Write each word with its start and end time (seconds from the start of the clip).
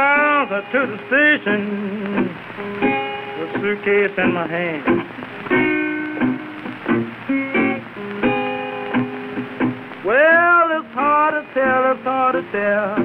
I 0.00 0.62
to 0.72 0.86
the 0.86 0.98
station 1.08 1.60
with 3.40 3.52
suitcase 3.60 4.16
in 4.16 4.32
my 4.32 4.46
hand. 4.46 4.84
Well, 10.04 10.66
it's 10.78 10.94
hard 10.94 11.34
to 11.34 11.42
tell, 11.54 11.92
it's 11.92 12.04
hard 12.04 12.34
to 12.34 12.42
tell. 12.52 12.96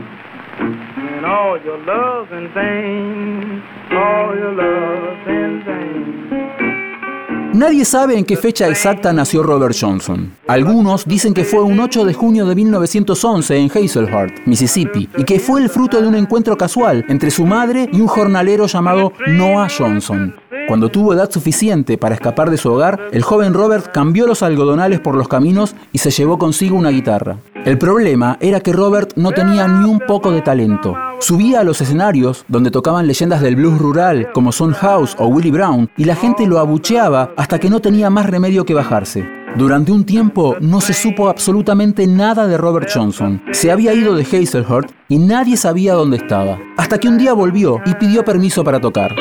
And 1.15 1.25
all 1.25 1.59
your 1.63 1.79
love's 1.79 2.31
in 2.31 2.53
vain, 2.53 3.63
all 3.91 4.35
your 4.35 4.53
love's 4.53 5.27
in 5.27 5.63
vain. 5.65 6.22
Nadie 7.53 7.85
sabe 7.85 8.17
en 8.17 8.25
qué 8.25 8.35
fecha 8.35 8.67
exacta 8.67 9.13
nació 9.13 9.43
Robert 9.43 9.75
Johnson. 9.79 10.35
Algunos 10.47 11.05
dicen 11.05 11.35
que 11.35 11.43
fue 11.43 11.61
un 11.61 11.79
8 11.79 12.03
de 12.03 12.13
junio 12.15 12.47
de 12.47 12.55
1911 12.55 13.55
en 13.55 13.69
Hazelhurst, 13.69 14.39
Mississippi, 14.47 15.07
y 15.15 15.23
que 15.23 15.39
fue 15.39 15.61
el 15.61 15.69
fruto 15.69 16.01
de 16.01 16.07
un 16.07 16.15
encuentro 16.15 16.57
casual 16.57 17.05
entre 17.09 17.29
su 17.29 17.45
madre 17.45 17.87
y 17.93 18.01
un 18.01 18.07
jornalero 18.07 18.65
llamado 18.65 19.13
Noah 19.27 19.67
Johnson. 19.69 20.35
Cuando 20.67 20.89
tuvo 20.89 21.13
edad 21.13 21.29
suficiente 21.29 21.97
para 21.97 22.15
escapar 22.15 22.49
de 22.49 22.57
su 22.57 22.71
hogar, 22.71 22.99
el 23.11 23.21
joven 23.21 23.53
Robert 23.53 23.91
cambió 23.91 24.25
los 24.25 24.43
algodonales 24.43 24.99
por 24.99 25.15
los 25.15 25.27
caminos 25.27 25.75
y 25.91 25.97
se 25.97 26.09
llevó 26.09 26.37
consigo 26.37 26.77
una 26.77 26.89
guitarra. 26.89 27.37
El 27.65 27.77
problema 27.77 28.37
era 28.39 28.59
que 28.59 28.73
Robert 28.73 29.13
no 29.15 29.31
tenía 29.31 29.67
ni 29.67 29.89
un 29.89 29.99
poco 29.99 30.31
de 30.31 30.41
talento. 30.41 30.95
Subía 31.19 31.59
a 31.59 31.63
los 31.63 31.81
escenarios 31.81 32.45
donde 32.47 32.71
tocaban 32.71 33.07
leyendas 33.07 33.41
del 33.41 33.55
blues 33.55 33.77
rural 33.77 34.29
como 34.33 34.51
Son 34.51 34.73
House 34.73 35.15
o 35.19 35.27
Willie 35.27 35.51
Brown 35.51 35.89
y 35.97 36.05
la 36.05 36.15
gente 36.15 36.47
lo 36.47 36.59
abucheaba 36.59 37.31
hasta 37.37 37.59
que 37.59 37.69
no 37.69 37.79
tenía 37.79 38.09
más 38.09 38.29
remedio 38.29 38.65
que 38.65 38.73
bajarse. 38.73 39.25
Durante 39.55 39.91
un 39.91 40.03
tiempo 40.03 40.55
no 40.61 40.81
se 40.81 40.93
supo 40.93 41.29
absolutamente 41.29 42.07
nada 42.07 42.47
de 42.47 42.57
Robert 42.57 42.89
Johnson. 42.91 43.41
Se 43.51 43.71
había 43.71 43.93
ido 43.93 44.15
de 44.15 44.23
Hazelhurst 44.23 44.89
y 45.09 45.19
nadie 45.19 45.57
sabía 45.57 45.93
dónde 45.93 46.17
estaba. 46.17 46.57
Hasta 46.75 46.97
que 46.97 47.07
un 47.07 47.17
día 47.17 47.33
volvió 47.33 47.79
y 47.85 47.93
pidió 47.93 48.25
permiso 48.25 48.63
para 48.63 48.81
tocar. 48.81 49.15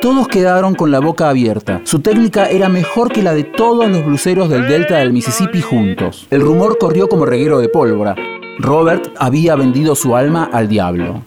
Todos 0.00 0.28
quedaron 0.28 0.74
con 0.74 0.90
la 0.90 1.00
boca 1.00 1.28
abierta. 1.28 1.80
Su 1.84 2.00
técnica 2.00 2.48
era 2.48 2.68
mejor 2.68 3.12
que 3.12 3.22
la 3.22 3.34
de 3.34 3.44
todos 3.44 3.88
los 3.88 4.04
bluseros 4.04 4.48
del 4.48 4.66
delta 4.68 4.98
del 4.98 5.12
Mississippi 5.12 5.60
juntos. 5.60 6.26
El 6.30 6.40
rumor 6.40 6.78
corrió 6.78 7.08
como 7.08 7.26
reguero 7.26 7.58
de 7.58 7.68
pólvora. 7.68 8.14
Robert 8.58 9.08
había 9.18 9.54
vendido 9.56 9.94
su 9.94 10.16
alma 10.16 10.48
al 10.52 10.68
diablo. 10.68 11.22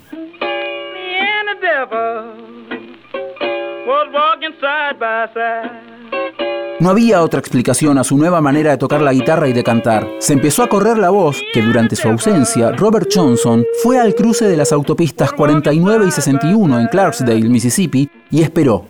No 6.81 6.89
había 6.89 7.21
otra 7.21 7.39
explicación 7.39 7.99
a 7.99 8.03
su 8.03 8.17
nueva 8.17 8.41
manera 8.41 8.71
de 8.71 8.77
tocar 8.79 9.03
la 9.03 9.13
guitarra 9.13 9.47
y 9.47 9.53
de 9.53 9.63
cantar. 9.63 10.07
Se 10.17 10.33
empezó 10.33 10.63
a 10.63 10.67
correr 10.67 10.97
la 10.97 11.11
voz 11.11 11.39
que 11.53 11.61
durante 11.61 11.95
su 11.95 12.07
ausencia, 12.07 12.71
Robert 12.71 13.07
Johnson 13.13 13.63
fue 13.83 13.99
al 13.99 14.15
cruce 14.15 14.45
de 14.45 14.57
las 14.57 14.71
autopistas 14.71 15.31
49 15.31 16.05
y 16.07 16.11
61 16.11 16.79
en 16.79 16.87
Clarksdale, 16.87 17.47
Mississippi, 17.47 18.09
y 18.31 18.41
esperó. 18.41 18.87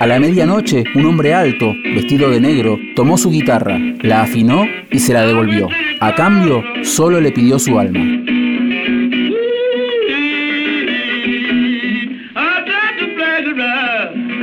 A 0.00 0.06
la 0.06 0.20
medianoche, 0.20 0.84
un 0.94 1.06
hombre 1.06 1.34
alto, 1.34 1.74
vestido 1.92 2.30
de 2.30 2.40
negro, 2.40 2.78
tomó 2.94 3.18
su 3.18 3.30
guitarra, 3.30 3.80
la 4.00 4.22
afinó 4.22 4.64
y 4.92 5.00
se 5.00 5.12
la 5.12 5.26
devolvió. 5.26 5.68
A 5.98 6.14
cambio, 6.14 6.62
solo 6.84 7.20
le 7.20 7.32
pidió 7.32 7.58
su 7.58 7.76
alma. 7.80 7.98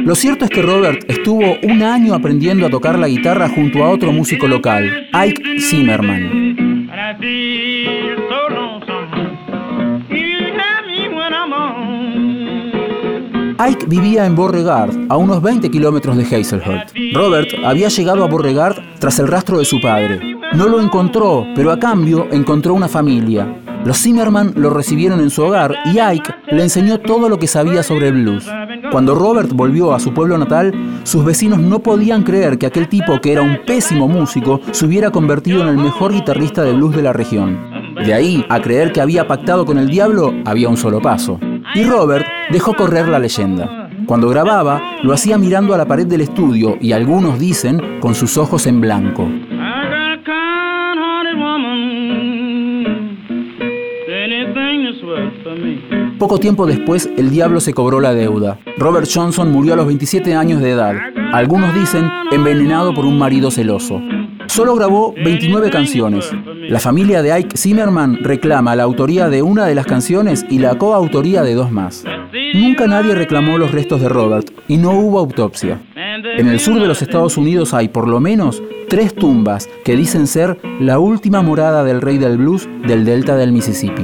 Lo 0.04 0.14
cierto 0.16 0.44
es 0.44 0.52
que 0.52 0.62
Robert 0.62 1.10
estuvo 1.10 1.58
un 1.64 1.84
año 1.84 2.14
aprendiendo 2.14 2.66
a 2.66 2.70
tocar 2.70 3.00
la 3.00 3.08
guitarra 3.08 3.48
junto 3.48 3.82
a 3.86 3.90
otro 3.90 4.12
músico 4.12 4.48
local, 4.48 5.08
Ike 5.14 5.62
Zimmerman. 5.62 6.90
Ike 13.58 13.86
vivía 13.88 14.26
en 14.26 14.36
Beauregard, 14.36 14.92
a 15.08 15.16
unos 15.16 15.42
20 15.42 15.72
kilómetros 15.72 16.18
de 16.18 16.24
Hazelhurst. 16.24 16.94
Robert 17.14 17.48
había 17.64 17.88
llegado 17.88 18.24
a 18.24 18.28
Beauregard 18.28 18.76
tras 19.00 19.18
el 19.20 19.30
rastro 19.30 19.60
de 19.60 19.66
su 19.66 19.80
padre. 19.80 20.20
No 20.54 20.68
lo 20.68 20.82
encontró, 20.82 21.46
pero 21.56 21.72
a 21.72 21.80
cambio 21.80 22.28
encontró 22.32 22.74
una 22.74 22.90
familia. 22.90 23.62
Los 23.86 24.02
Zimmerman 24.02 24.54
lo 24.56 24.72
recibieron 24.72 25.22
en 25.22 25.30
su 25.30 25.44
hogar 25.44 25.74
y 25.86 26.00
Ike 26.00 26.34
le 26.52 26.64
enseñó 26.64 27.00
todo 27.00 27.30
lo 27.30 27.40
que 27.40 27.48
sabía 27.48 27.82
sobre 27.82 28.10
el 28.10 28.16
blues. 28.16 28.46
Cuando 28.92 29.16
Robert 29.16 29.52
volvió 29.54 29.94
a 29.94 30.00
su 30.00 30.14
pueblo 30.14 30.38
natal, 30.38 30.74
sus 31.04 31.24
vecinos 31.24 31.60
no 31.60 31.80
podían 31.80 32.24
creer 32.24 32.58
que 32.58 32.66
aquel 32.66 32.90
tipo 32.90 33.22
que 33.22 33.32
era 33.32 33.42
un 33.42 33.60
pésimo 33.66 34.08
músico 34.08 34.60
se 34.72 34.86
hubiera 34.86 35.12
convertido 35.12 35.62
en 35.62 35.70
el 35.70 35.78
mejor 35.78 36.12
guitarrista 36.12 36.64
de 36.64 36.74
blues 36.74 36.96
de 36.96 37.04
la 37.04 37.14
región. 37.14 37.58
De 38.04 38.14
ahí 38.14 38.46
a 38.50 38.60
creer 38.60 38.92
que 38.92 39.02
había 39.02 39.28
pactado 39.28 39.66
con 39.66 39.78
el 39.78 39.88
diablo 39.88 40.34
había 40.46 40.68
un 40.68 40.78
solo 40.78 41.00
paso. 41.00 41.40
Y 41.76 41.84
Robert 41.84 42.26
dejó 42.52 42.74
correr 42.74 43.10
la 43.10 43.20
leyenda. 43.20 43.90
Cuando 44.06 44.30
grababa, 44.30 44.82
lo 45.04 45.14
hacía 45.14 45.38
mirando 45.38 45.74
a 45.74 45.78
la 45.78 45.86
pared 45.86 46.08
del 46.08 46.22
estudio 46.22 46.78
y 46.80 46.94
algunos 46.94 47.38
dicen 47.38 48.00
con 48.00 48.16
sus 48.16 48.38
ojos 48.38 48.66
en 48.66 48.80
blanco. 48.80 49.30
Poco 56.18 56.40
tiempo 56.40 56.66
después, 56.66 57.10
el 57.18 57.30
diablo 57.30 57.60
se 57.60 57.74
cobró 57.74 58.00
la 58.00 58.14
deuda. 58.14 58.58
Robert 58.78 59.08
Johnson 59.14 59.52
murió 59.52 59.74
a 59.74 59.76
los 59.76 59.86
27 59.86 60.34
años 60.34 60.62
de 60.62 60.72
edad. 60.72 60.96
Algunos 61.34 61.76
dicen 61.76 62.10
envenenado 62.32 62.94
por 62.94 63.06
un 63.06 63.18
marido 63.18 63.52
celoso. 63.52 64.02
Solo 64.56 64.74
grabó 64.76 65.14
29 65.14 65.70
canciones. 65.70 66.32
La 66.70 66.80
familia 66.80 67.22
de 67.22 67.34
Ike 67.34 67.58
Zimmerman 67.58 68.20
reclama 68.24 68.74
la 68.78 68.84
autoría 68.84 69.28
de 69.28 69.42
una 69.42 69.66
de 69.66 69.76
las 69.76 69.86
canciones 69.86 70.46
y 70.50 70.60
la 70.60 70.78
coautoría 70.78 71.44
de 71.44 71.56
dos 71.56 71.74
más. 71.74 72.06
Nunca 72.54 72.88
nadie 72.88 73.16
reclamó 73.16 73.58
los 73.58 73.72
restos 73.72 74.00
de 74.00 74.08
Robert 74.08 74.50
y 74.70 74.78
no 74.78 74.92
hubo 74.92 75.20
autopsia. 75.20 75.82
En 76.38 76.48
el 76.48 76.62
sur 76.62 76.80
de 76.80 76.88
los 76.88 77.02
Estados 77.02 77.36
Unidos 77.36 77.74
hay 77.74 77.90
por 77.90 78.08
lo 78.08 78.22
menos 78.22 78.64
tres 78.88 79.14
tumbas 79.14 79.68
que 79.84 79.98
dicen 79.98 80.26
ser 80.26 80.58
la 80.80 81.00
última 81.00 81.42
morada 81.42 81.84
del 81.84 82.00
rey 82.00 82.18
del 82.18 82.38
blues 82.38 82.70
del 82.88 83.04
delta 83.04 83.36
del 83.36 83.52
Mississippi. 83.52 84.04